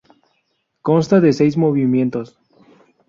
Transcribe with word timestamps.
Consta 0.81 1.19
de 1.21 1.31
seis 1.31 1.57
movimientos. 1.57 2.35